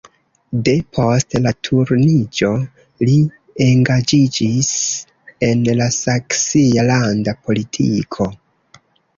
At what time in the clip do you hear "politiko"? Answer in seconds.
7.45-8.29